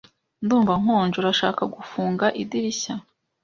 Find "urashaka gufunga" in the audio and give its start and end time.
1.19-2.25